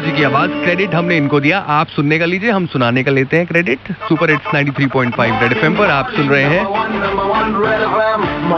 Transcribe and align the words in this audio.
कौर 0.00 0.08
जी 0.08 0.16
की 0.16 0.22
आवाज़। 0.22 0.50
क्रेडिट 0.50 0.94
हमने 0.94 1.16
इनको 1.16 1.38
दिया। 1.40 1.58
आप 1.68 1.86
सुनने 1.86 2.18
का 2.18 2.24
लीजिए, 2.24 2.50
हम 2.50 2.66
सुनाने 2.66 3.02
का 3.04 3.10
लेते 3.10 3.36
हैं 3.36 3.46
credit 3.46 3.92
super 4.08 4.30
hits 4.30 4.46
93.5 4.54 5.42
red 5.42 5.52
FM 5.52 5.76
पर 5.76 5.90
आप 5.90 6.10
सुन 6.10 6.28
रहे 6.28 6.44
हैं। 6.44 6.64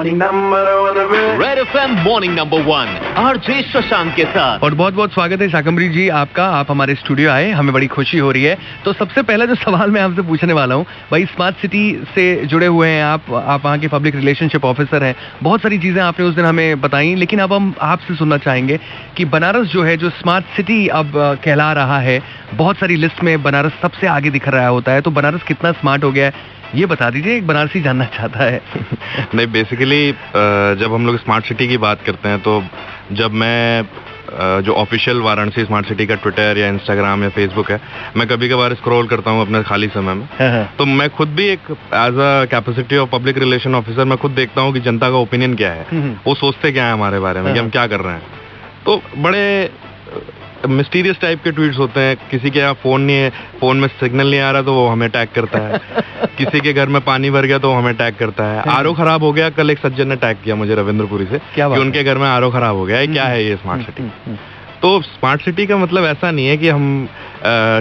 Red 0.02 1.58
F 1.58 1.76
M 1.78 1.92
morning 1.98 2.34
number 2.34 2.62
one 2.62 2.88
R 3.16 3.36
J 3.38 3.60
Shashank 3.62 4.14
के 4.14 4.24
साथ. 4.24 4.58
और 4.58 4.74
बहुत 4.74 4.94
बहुत 4.94 5.12
स्वागत 5.12 5.40
है 5.42 5.48
शाकंबरी 5.48 5.88
जी 5.88 6.08
आपका। 6.10 6.44
आप 6.52 6.70
हमारे 6.70 6.94
स्टूडियो 6.94 7.30
आए 7.30 7.50
हमें 7.50 7.72
बड़ी 7.74 7.86
खुशी 7.86 8.18
हो 8.18 8.30
रही 8.32 8.44
है। 8.44 8.56
तो 8.84 8.92
सबसे 8.92 9.22
पहला 9.22 9.44
जो 9.44 9.54
सवाल 9.54 9.90
मैं 9.90 10.00
आपसे 10.00 10.22
पूछने 10.22 10.52
वाला 10.52 10.74
हूँ 10.74 10.84
भाई 11.10 11.24
स्मार्ट 11.24 11.56
सिटी 11.56 11.84
से 12.14 12.24
जुड़े 12.46 12.66
हुए 12.66 12.88
हैं 12.88 13.04
आप 13.04 13.30
आप 13.32 13.64
वहाँ 13.64 13.78
के 13.78 13.88
पब्लिक 13.88 14.14
रिलेशनशिप 14.14 14.64
ऑफिसर 14.64 15.02
हैं। 15.04 15.14
बहुत 15.42 15.60
सारी 15.60 15.78
चीज़ें 15.78 16.02
आपने 16.02 16.26
उस 16.26 16.34
दिन 16.34 16.44
हमें 16.44 16.80
बताई 16.80 17.14
लेकिन 17.14 17.40
अब 17.40 17.52
हम 17.52 17.74
आपसे 17.80 18.14
सुनना 18.14 18.38
चाहेंगे 18.38 18.78
कि 19.16 19.24
बनारस 19.26 19.66
जो 19.68 19.82
है 19.82 19.96
जो 19.96 20.10
स्मार्ट 20.10 20.44
सिटी 20.56 20.86
अब 20.88 21.12
कहला 21.44 21.72
रहा 21.72 21.98
है 21.98 22.20
बहुत 22.54 22.76
सारी 22.76 22.96
लिस्ट 22.96 23.22
में 23.22 23.42
बनारस 23.42 23.72
सबसे 23.82 24.06
आगे 24.06 24.30
दिख 24.30 24.48
रहा 24.48 24.66
होता 24.68 24.92
है। 24.92 25.00
तो 25.00 25.10
बनारस 25.10 25.42
कितना 25.42 25.72
स्मार्ट 25.72 26.04
हो 26.04 26.12
गया 26.12 26.26
है? 26.26 26.60
ये 26.74 26.86
बता 26.86 27.08
दीजिए 27.10 27.36
एक 27.36 27.46
बनारसी 27.46 27.80
जानना 27.80 28.04
चाहता 28.04 28.44
है। 28.44 28.60
नहीं 29.34 29.46
बेसिकली 29.46 30.12
जब 30.80 30.94
हम 30.94 31.06
लोग 31.06 31.16
स्मार्ट 31.18 31.44
सिटी 31.44 31.68
की 31.68 31.76
बात 31.78 32.02
करते 32.06 32.28
हैं 32.28 32.38
तो 32.40 32.62
जब 33.12 33.32
मैं 33.32 33.84
जो 34.64 34.74
ऑफिशियल 34.74 35.18
वाराणसी 35.20 35.64
स्मार्ट 35.64 35.86
सिटी 35.86 36.06
का 36.06 36.14
ट्विटर 36.14 36.58
या 36.58 36.68
इंस्टाग्राम 36.68 37.22
या 37.22 37.28
फेसबुक 37.28 37.70
है 37.70 37.80
मैं 38.16 38.26
कभी 38.28 38.48
कभार 38.48 38.74
स्क्रॉल 38.74 39.06
करता 39.06 39.30
हूँ 39.30 39.40
अपने 39.42 39.62
खाली 39.62 39.88
समय 39.88 40.14
में। 40.14 40.26
तो 40.78 40.84
मैं 40.86 41.08
खुद 41.10 41.34
भी 41.36 41.46
एक 41.48 41.70
as 41.70 42.18
a 42.20 42.32
capacity 42.50 42.96
of 42.96 43.10
public 43.10 43.38
relation 43.38 43.74
officer 43.74 44.04
मैं 44.04 44.18
खुद 44.18 44.30
देखता 44.32 44.60
हूँ 44.60 44.72
कि 44.72 44.80
जनता 44.80 45.10
का 45.10 45.16
ओपिनियन 45.16 45.54
क्या 45.54 45.72
है। 45.72 45.86
हम्म। 45.90 46.16
वो 46.26 46.34
सोचते 46.34 46.72
क्या 46.72 46.86
है 46.86 46.92
हमारे 46.92 47.18
बारे 47.18 47.42
में 47.42 47.52
कि 47.54 47.58
हम 47.60 47.68
क्या 47.70 47.86
कर 47.86 48.00
रहे 48.00 48.14
हैं। 48.14 48.22
तो 48.86 49.00
बड़े 49.18 49.42
मिस्टीरियस 50.68 51.18
टाइप 51.20 51.42
के 51.44 51.50
ट्वीट्स 51.52 51.78
होते 51.78 52.00
हैं। 52.00 52.16
किसी 52.30 52.50
के 52.50 52.58
यहाँ 52.58 52.74
फ़ोन 52.82 53.00
नहीं 53.02 53.16
है 53.16 53.30
फ़ोन 53.60 53.76
में 53.76 53.88
सिग्नल 53.90 54.30
नहीं 54.30 54.40
आ 54.40 54.50
रहा 54.50 54.62
तो 54.62 54.74
वो 54.74 54.86
हमें 54.88 55.08
टैग 55.10 55.28
करता 55.34 55.58
है। 55.58 55.78
किसी 56.38 56.60
के 56.60 56.72
घर 56.72 56.88
में 56.88 57.00
पानी 57.04 57.30
भर 57.30 57.46
गया 57.46 57.58
तो 57.58 57.70
वो 57.70 57.74
हमें 57.74 57.94
टैग 57.96 58.14
करता 58.16 58.44
है। 58.44 58.62
आरओ 58.70 58.92
खराब 58.94 59.22
हो 59.22 59.32
गया 59.32 59.48
कल 59.50 59.70
एक 59.70 59.78
सज्जन 59.78 60.08
ने 60.08 60.16
टैग 60.16 60.36
किया 60.44 60.54
मुझे 60.56 60.74
रविंद्रपुरी 60.74 61.26
से 61.26 61.38
क्या 61.54 61.68
कि 61.68 61.80
उनके 61.80 62.04
घर 62.04 62.18
में 62.18 62.26
आरओ 62.28 62.50
खराब 62.50 62.76
हो 62.76 62.84
गया। 62.84 62.98
है 62.98 63.06
क्या 63.06 63.24
है 63.24 63.44
ये 63.44 63.56
स्मार्ट 63.56 63.86
सिटी 63.86 64.36
तो 64.82 65.00
स्मार्ट 65.02 65.42
सिटी 65.42 65.66
का 65.66 65.76
मतलब 65.76 66.04
ऐसा 66.04 66.30
नहीं 66.30 66.46
है 66.46 66.56
कि 66.56 66.68
हम 66.68 67.08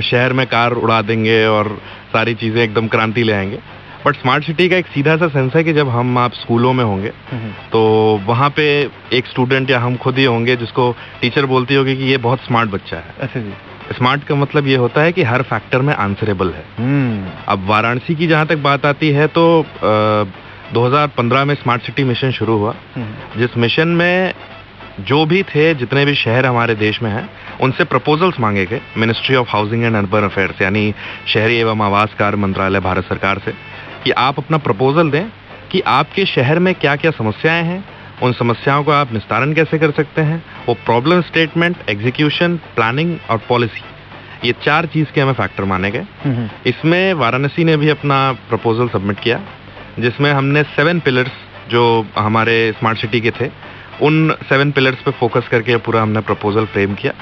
शहर 0.04 0.34
में 0.34 0.46
कार 0.48 0.74
उड़ा 0.74 1.02
देंगे 1.02 1.46
और 1.48 1.70
सारी 2.14 2.34
चीज़ें 2.36 2.62
एकदम 2.64 2.88
क्रांति 2.88 3.24
ले 3.24 3.34
आएँगे। 3.34 3.60
बट 4.06 4.16
स्मार्ट 4.16 4.44
सिटी 4.44 4.68
का 4.70 4.76
एक 4.76 4.88
सीधा 4.88 5.16
सा 5.18 5.28
सेंस 5.28 5.56
है 5.56 5.64
कि 5.64 5.74
जब 5.74 5.90
हम 5.90 6.18
आप 6.18 6.34
स्कूलों 6.34 6.74
में 6.74 6.84
होंगे 6.84 7.10
तो 7.72 7.82
वहाँ 8.26 8.50
पे 8.50 8.64
एक 9.14 9.28
स्टूडेंट 9.28 9.70
या 9.70 9.80
हम 9.80 9.96
खुद 9.96 10.18
ही 10.18 10.24
होंगे 10.24 10.56
जिसको 10.56 10.92
टीचर 11.22 11.46
बोलती 11.46 11.76
होगी 11.76 11.96
कि 11.98 12.04
ये 12.04 12.18
बहुत 12.18 12.40
स्मार्ट 12.40 12.70
बच्चा 12.70 12.98
है। 12.98 13.14
अच्छा 13.20 13.40
जी। 13.40 13.54
स्मार्ट 13.96 14.24
का 14.24 14.36
मतलब 14.36 14.68
ये 14.68 14.76
होता 14.76 15.02
है 15.02 15.12
कि 15.12 15.24
हर 15.24 15.42
फैक्टर 15.42 15.82
में 15.82 15.94
आंसरेबल 15.96 16.52
है। 16.52 16.64
हम्म। 16.78 17.32
अब 17.48 17.68
वाराणसी 17.68 18.16
की 18.16 18.28
जहाँ 18.28 18.46
तक 18.48 18.58
बात 18.60 18.86
आती 18.86 19.10
है 19.10 19.28
तो 19.28 19.46
अ, 19.62 20.74
2015 20.74 21.46
में 21.46 21.56
स्मार्ट 21.56 21.82
सिटी 21.82 22.04
मिशन 22.04 22.32
शुरू 22.32 22.58
हुआ। 22.58 22.74
हम्म, 22.96 23.40
जिस 23.40 23.58
मिशन 23.58 23.88
में 23.88 24.34
जो 25.00 25.26
भी 25.26 25.42
थे 25.44 25.74
जितने 25.76 26.06
भी 26.06 26.14
शहर 26.16 26.46
हमारे 26.46 26.76
देश 26.76 27.02
में 27.02 27.10
हैं 27.12 27.30
उनसे 27.62 27.84
प्रपोजल्स 27.84 28.40
मांगे 28.40 28.66
गए। 28.66 28.82
Ministry 28.98 29.36
of 29.36 29.48
housing 29.50 29.84
and 29.84 29.96
urban 29.96 30.24
affairs 30.24 30.62
यानी 30.62 30.94
शहरी 31.28 31.58
एवं 31.58 31.82
आवास 31.82 32.14
कार्य 32.20 32.38
मंत्रालय 32.38 32.80
भारत 32.80 33.04
सरकार 33.04 33.42
से। 33.46 33.54
कि 34.04 34.12
आप 34.20 34.38
अपना 34.38 34.58
प्रपोजल 34.58 35.12
दें 35.12 35.26
कि 35.72 35.82
आपके 35.88 36.26
शहर 36.26 36.60
में 36.60 36.74
क्या 36.76 36.96
क्या 36.96 37.12
समस्याएँ 37.12 37.64
हैं 37.64 37.84
उन 38.24 38.34
समस्याओं 38.34 38.84
का 38.84 39.00
आप 39.00 39.14
निस्तारण 39.14 39.54
कैसे 39.54 39.78
कर 39.80 39.92
सकते 39.92 40.22
हैं 40.22 40.44
वो 40.68 40.74
प्रॉब्लम 40.86 41.22
स्टेटमेंट 41.22 41.78
एग्जीक्यूशन 41.90 42.58
प्लानिंग 42.76 43.18
और 43.30 43.38
पॉलिसी 43.50 43.84
ये 44.48 44.54
चार 44.64 44.86
चीज़ 44.86 45.12
के 45.12 45.22
हमें 45.22 45.34
फैक्टर 45.34 45.64
माने 45.64 45.92
गए। 45.92 46.06
इसमें 46.66 47.14
वाराणसी 47.14 47.64
ने 47.64 47.78
भी 47.78 47.90
अपना 47.90 48.20
प्रपोजल 48.50 48.88
सबमिट 48.90 49.20
किया 49.20 49.40
जिसमें 50.00 50.32
हमने 50.32 50.64
सेवन 50.76 51.00
पिलर्स 51.00 51.32
जो 51.70 51.84
हमारे 52.18 52.56
स्मार्ट 52.72 52.98
सिटी 52.98 53.22
के 53.22 53.32
थे 53.32 53.50
उन 54.02 54.36
सेवन 54.44 54.72
पिलर्स 54.72 55.02
पे 55.02 55.12
फोकस 55.12 55.48
करके 55.48 55.78
पूरा 55.80 56.02
हमने 56.02 56.22
प्रपोजल 56.22 56.66
फ्रेम 56.66 56.94
किया 56.96 57.14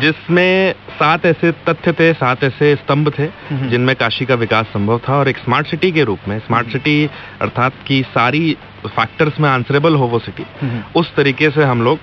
जिसमें 0.00 0.74
सात 0.92 1.26
ऐसे 1.26 1.50
तथ्य 1.68 1.92
थे 1.92 2.12
सात 2.14 2.44
ऐसे 2.44 2.74
स्तंभ 2.76 3.12
थे 3.18 3.24
हम्म। 3.50 3.68
जिनमें 3.68 3.94
काशी 3.96 4.24
का 4.24 4.34
विकास 4.34 4.66
संभव 4.66 4.98
था 4.98 5.16
और 5.18 5.28
एक 5.28 5.38
स्मार्ट 5.38 5.66
सिटी 5.66 5.92
के 5.92 6.04
रूप 6.04 6.28
में 6.28 6.38
स्मार्ट 6.38 6.68
सिटी 6.68 7.10
अर्थात 7.40 7.72
की 7.86 8.02
सारी 8.08 8.56
फैक्टर्स 8.86 9.40
में 9.40 9.48
आंसरेबल 9.50 9.94
हो 9.94 10.06
वो 10.06 10.18
सिटी 10.18 10.44
हम्म, 10.62 10.82
उस 10.96 11.14
तरीके 11.16 11.50
से 11.50 11.64
हम 11.64 11.82
लोग 11.82 11.98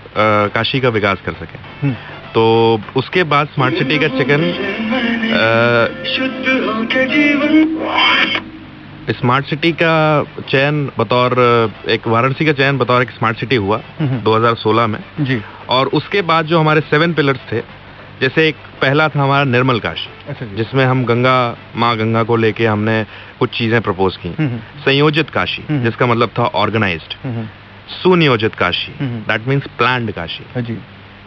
काशी 0.53 0.79
का 0.79 0.89
विकास 0.89 1.21
कर 1.25 1.33
सकें 1.35 1.59
हम्म। 1.81 1.93
तो 2.33 2.43
उसके 2.95 3.23
बाद 3.25 3.47
स्मार्ट 3.47 3.77
सिटी 3.77 3.97
का 3.99 4.07
चिकन 4.17 4.43
स्मार्ट 9.09 9.45
सिटी 9.45 9.71
का 9.71 10.23
चयन 10.49 10.91
बतौर 10.97 11.33
एक 11.89 12.07
वाराणसी 12.07 12.45
का 12.45 12.53
चयन 12.53 12.77
बतौर 12.77 13.01
एक 13.01 13.11
स्मार्ट 13.11 13.37
सिटी 13.37 13.55
हुआ 13.55 13.81
हम्म। 13.99 14.19
2016 14.21 14.87
में। 14.87 14.99
जी। 15.19 15.41
और 15.69 15.87
उसके 15.87 16.21
बाद 16.21 16.45
जो 16.45 16.59
हमारे 16.59 16.81
सेवन 16.81 17.13
पिलर्स 17.13 17.39
थे 17.51 17.61
जैसे 18.21 18.47
एक 18.47 18.55
पहला 18.81 19.07
था 19.09 19.21
हमारा 19.23 19.43
निर्मल 19.43 19.79
काशी 19.79 20.09
अच्छा 20.29 20.45
जिसमें 20.45 20.85
हम 20.85 21.03
गंगा 21.05 21.35
माँ 21.75 21.95
गंगा 21.97 22.23
को 22.23 22.35
लेके 22.35 22.65
हमने 22.65 23.03
कुछ 23.39 23.49
चीज़ें 23.57 23.81
प्रपोज 23.81 24.17
की। 24.17 24.29
हम्म, 24.39 24.57
संयोजित 24.85 25.29
काशी 25.29 25.63
हम्म। 25.69 25.83
जिसका 25.83 26.05
मतलब 26.05 26.29
था 26.39 26.45
ऑर्गेनाइज्ड। 26.63 27.13
हम्म, 27.23 27.45
सुनियोजित 28.03 28.55
काशी 28.55 28.95
हम्म। 28.99 29.19
That 29.21 29.47
means 29.47 29.67
planned 29.77 30.11
Kashi. 30.11 30.45
हाँ 30.55 30.63
जी। 30.63 30.77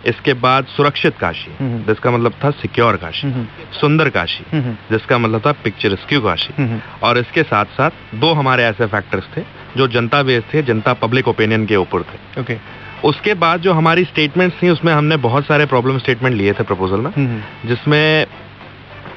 इसके 0.07 0.33
बाद 0.35 0.65
सुरक्षित 0.65 1.19
काशी। 1.19 1.65
हम्म। 1.65 1.83
जिसका 1.83 2.11
मतलब 2.11 2.33
था 2.45 2.51
सिक्योर 2.51 2.97
काशी। 2.97 3.31
हम्म, 3.31 3.47
सुंदर 3.81 4.09
काशी। 4.09 4.57
हम्म, 4.57 4.73
जिसका 4.91 5.19
मतलब 5.19 5.43
था 5.47 5.53
पिक्चर 5.53 5.95
स्क्यू 5.95 6.21
काशी। 6.21 6.63
हम्म, 6.63 6.81
और 7.03 7.19
इसके 7.19 7.43
साथ 7.43 7.65
साथ 7.65 7.91
दो 8.15 8.33
हमारे 8.33 8.65
ऐसे 8.65 8.87
फैक्टर्स 8.87 9.25
थे 9.37 9.43
जो 9.77 9.89
जनता 9.89 10.23
बेस 10.23 10.43
थे 10.55 10.63
जनता 10.63 10.93
पब्लिक 10.93 11.29
ओपिनियन 11.29 11.67
के 11.67 11.77
ऊपर 11.77 12.03
थे। 12.03 12.41
ओके 12.41 12.83
उसके 13.05 13.35
बाद 13.35 13.61
जो 13.61 13.73
हमारी 13.73 14.05
स्टेटमेंट्स 14.05 14.63
थी 14.63 14.69
उसमें 14.71 14.93
हमने 14.93 15.17
बहुत 15.17 15.47
सारे 15.47 15.67
प्रॉब्लम 15.67 15.99
स्टेटमेंट 15.99 16.37
लिए 16.37 16.53
थे 16.53 16.63
प्रपोजल 16.63 16.97
में। 16.97 17.11
हम्म, 17.11 17.69
जिसमें 17.69 18.27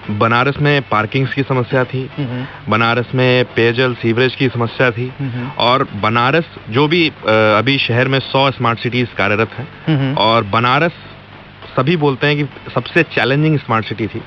बनारस 0.09 0.57
में 0.61 0.81
पार्किंग्स 0.81 1.33
की 1.33 1.43
समस्या 1.43 1.83
थी। 1.83 2.09
बनारस 2.69 3.05
में 3.15 3.45
पेयजल 3.45 3.93
सीवरेज 3.93 4.35
की 4.35 4.47
समस्या 4.49 4.91
थी। 4.91 5.11
और 5.57 5.87
बनारस 6.01 6.45
जो 6.69 6.87
भी 6.87 7.07
अभी 7.27 7.77
शहर 7.77 8.07
में 8.07 8.19
सौ 8.19 8.49
स्मार्ट 8.51 8.79
सिटीज़ 8.79 9.15
कार्यरत 9.17 9.51
हैं। 9.53 9.67
और 10.15 10.43
बनारस 10.43 10.91
सभी 11.77 11.95
बोलते 11.97 12.27
हैं 12.27 12.35
कि 12.37 12.71
सबसे 12.71 13.03
चैलेंजिंग 13.03 13.57
स्मार्ट 13.59 13.85
सिटी 13.85 14.07
थी। 14.07 14.21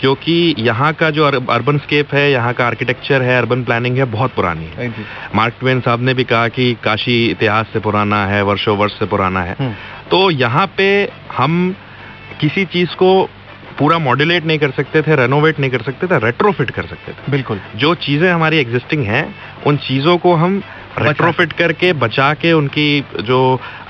क्योंकि 0.00 0.54
यहाँ 0.58 0.92
का 0.92 1.10
जो 1.10 1.24
अर्बन 1.24 1.78
स्केप 1.78 2.14
है 2.14 2.30
यहाँ 2.32 2.52
का 2.52 2.66
आर्किटेक्चर 2.66 3.22
है 3.22 3.38
अर्बन 3.38 3.64
प्लानिंग 3.64 3.96
है 3.98 4.04
बहुत 4.04 4.34
पुरानी 4.34 4.64
है। 4.66 4.88
हाँ 4.88 5.04
मार्क 5.34 5.54
ट्वेन 5.60 5.80
साहब 5.80 6.00
ने 6.00 6.14
भी 6.14 6.24
कहा 6.24 6.48
कि 6.48 6.76
काशी 6.84 7.26
इतिहास 7.26 7.66
से 7.72 7.78
पुराना 7.78 8.26
है 8.26 8.42
वर्षों 8.42 8.76
वर्ष 8.76 8.92
से 8.92 9.06
पुराना 9.06 9.42
है। 9.42 9.56
हम्म, 9.58 9.72
तो 10.10 10.30
यहाँ 10.30 10.66
पे 10.76 11.12
हम 11.36 11.74
किसी 12.40 12.64
चीज़ 12.64 12.94
को 12.94 13.28
पूरा 13.78 13.98
मॉड्यूलेट 13.98 14.44
नहीं 14.46 14.58
कर 14.58 14.70
सकते 14.70 15.02
थे 15.02 15.16
रेनोवेट 15.16 15.58
नहीं 15.60 15.70
कर 15.70 15.82
सकते 15.82 16.06
थे 16.06 16.18
रेट्रोफिट 16.18 16.70
कर 16.70 16.86
सकते 16.86 17.12
थे। 17.12 17.30
बिल्कुल। 17.30 17.60
जो 17.76 17.94
चीज़ें 17.94 18.30
हमारी 18.30 18.58
एग्जिस्टिंग 18.58 19.04
हैं 19.06 19.24
उन 19.66 19.76
चीज़ों 19.86 20.16
को 20.18 20.34
हम 20.34 20.62
रेट्रोफिट 20.98 21.52
करके 21.52 21.92
बचा 21.92 22.32
के 22.34 22.52
उनकी 22.52 23.04
जो 23.22 23.38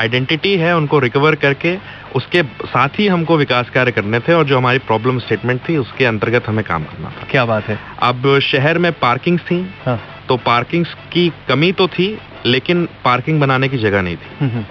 आइडेंटिटी 0.01 0.57
है 0.57 0.77
उनको 0.77 0.99
रिकवर 0.99 1.35
करके 1.35 1.77
उसके 2.17 2.43
साथ 2.43 2.99
ही 2.99 3.07
हमको 3.07 3.37
विकास 3.37 3.71
कार्य 3.71 3.93
करने 3.93 4.21
थे 4.21 4.33
और 4.33 4.45
जो 4.45 4.57
हमारी 4.59 4.79
प्रॉब्लम 4.87 5.19
स्टेटमेंट 5.19 5.61
थी 5.69 5.77
उसके 5.77 6.05
अंतर्गत 6.05 6.49
हमें 6.49 6.65
काम 6.65 6.85
करना 6.85 7.09
था। 7.09 7.27
क्या 7.31 7.45
बात 7.45 7.69
है। 7.69 7.79
अब 8.03 8.39
शहर 8.43 8.79
में 8.79 8.93
पार्किंग्स 8.93 9.43
थी 9.43 9.61
हाँ। 9.85 10.01
तो 10.29 10.37
पार्किंग्स 10.37 10.95
की 11.13 11.29
कमी 11.49 11.71
तो 11.73 11.87
थी 11.89 12.09
लेकिन 12.47 12.85
पार्किंग 13.05 13.41
बनाने 13.41 13.69
की 13.69 13.79
जगह 13.79 14.03
नहीं 14.03 14.17
थी। 14.17 14.35
हम्म, 14.41 14.65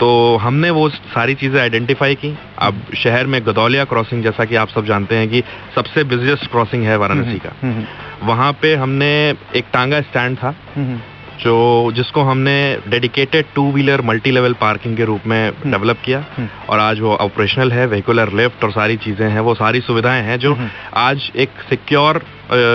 तो 0.00 0.36
हमने 0.36 0.70
वो 0.70 0.88
सारी 0.88 1.34
चीज़ें 1.34 1.60
आइडेंटिफाई 1.60 2.14
की। 2.14 2.32
अब 2.58 2.82
शहर 2.96 3.26
में 3.26 3.40
गदौलिया 3.46 3.84
क्रॉसिंग 3.84 4.22
जैसा 4.24 4.44
कि 4.44 4.56
आप 4.56 4.68
सब 4.68 4.84
जानते 4.86 5.16
हैं 5.16 5.28
कि 5.28 5.42
सबसे 5.74 6.04
बिजिएस्ट 6.04 6.50
क्रॉसिंग 6.50 6.84
है 6.84 6.96
वाराणसी 6.98 7.38
का। 7.38 7.52
हम्म, 7.62 7.84
वहाँ 8.22 8.52
पे 8.62 8.74
हमने 8.74 9.08
एक 9.56 9.64
टांगा 9.72 10.00
स्टैंड 10.02 10.36
था 10.38 10.54
हम्म, 10.76 10.98
जो 11.40 11.56
जिसको 11.94 12.22
हमने 12.22 12.54
dedicated 12.88 13.44
two 13.54 13.70
wheeler 13.72 14.00
multi 14.02 14.30
level 14.30 14.52
parking 14.60 14.96
के 14.96 15.04
रूप 15.04 15.26
में 15.26 15.52
डेवलप 15.66 15.98
किया। 16.04 16.24
हम्म। 16.36 16.48
और 16.68 16.78
आज 16.78 17.00
वो 17.00 17.14
ऑपरेशनल 17.16 17.72
है 17.72 17.86
व्हीकुलर 17.86 18.32
लिफ्ट 18.32 18.64
और 18.64 18.70
सारी 18.70 18.96
चीज़ें 19.04 19.28
हैं 19.28 19.40
वो 19.40 19.54
सारी 19.54 19.80
सुविधाएँ 19.80 20.22
हैं 20.22 20.38
जो 20.38 20.54
हम्म। 20.54 20.68
आज 20.98 21.30
एक 21.36 21.60
सिक्योर 21.68 22.22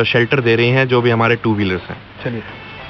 शेल्टर 0.08 0.42
दे 0.42 0.56
रही 0.56 0.70
हैं 0.70 0.88
जो 0.88 1.02
भी 1.02 1.10
हमारे 1.10 1.36
टू 1.36 1.54
व्हीलर्स 1.56 1.90
हैं। 1.90 1.98
चलिए। 2.24 2.42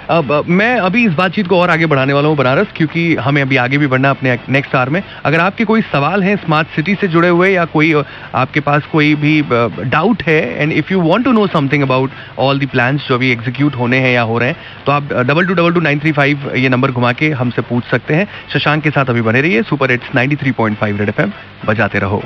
अब 0.09 0.43
मैं 0.47 0.75
अभी 0.77 1.05
इस 1.05 1.13
बातचीत 1.13 1.47
को 1.47 1.59
और 1.59 1.69
आगे 1.69 1.85
बढ़ाने 1.85 2.13
वाला 2.13 2.27
हूँ 2.27 2.35
बनारस, 2.37 2.67
क्योंकि 2.75 3.15
हमें 3.17 3.41
अभी 3.41 3.57
आगे 3.57 3.77
भी 3.77 3.87
बढ़ना 3.87 4.09
अपने 4.09 4.37
नेक्स्ट 4.49 4.75
आर 4.75 4.89
में। 4.89 5.01
अगर 5.25 5.39
आपके 5.39 5.65
कोई 5.65 5.81
सवाल 5.83 6.23
हैं 6.23 6.35
स्मार्ट 6.37 6.67
सिटी 6.75 6.95
से 6.95 7.07
जुड़े 7.07 7.29
हुए, 7.29 7.49
या 7.49 7.65
कोई 7.67 7.93
आपके 8.35 8.59
पास 8.59 8.85
कोई 8.91 9.13
भी 9.15 9.41
डाउट 9.89 10.23
है 10.23 10.41
and 10.61 10.71
if 10.73 10.93
you 10.93 11.01
want 11.01 11.25
to 11.25 11.31
know 11.31 11.45
something 11.47 11.83
about 11.83 12.11
all 12.39 12.59
the 12.59 12.65
plans 12.65 13.07
जो 13.07 13.15
अभी 13.15 13.31
एग्जीक्यूट 13.31 13.75
होने 13.75 13.99
हैं 13.99 14.13
या 14.13 14.21
हो 14.23 14.37
रहे 14.37 14.49
हैं 14.49 14.83
तो 14.85 14.91
आप 14.91 15.13
double 15.21 15.47
two 15.47 15.53
double 15.53 15.73
two 15.73 15.79
nine 15.81 15.99
three 15.99 16.11
five 16.11 16.51
ये 16.55 16.69
नंबर 16.69 16.91
घुमा 16.91 17.11
के 17.13 17.29
हमसे 17.31 17.61
पूछ 17.63 17.83
सकते 17.85 18.15
हैं। 18.15 18.27
शशांक 18.53 18.83
के 18.83 18.89
साथ 18.89 19.09
अभी 19.09 19.21
बने 19.21 19.41
रहिए 19.41 19.61
super 19.63 19.91
hits 19.91 20.15
ninety 20.15 20.35
three 20.35 20.51
point 20.53 20.77
five 20.77 20.97
red 20.97 21.09
FM 21.09 21.31
बजाते 21.65 21.99
रहो। 21.99 22.23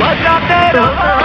बजाते 0.00 0.60
रहो। 0.72 1.17